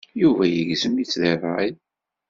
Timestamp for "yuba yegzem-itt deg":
0.21-1.31